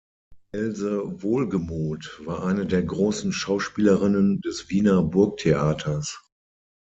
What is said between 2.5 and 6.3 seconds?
der großen Schauspielerinnen des Wiener Burgtheaters.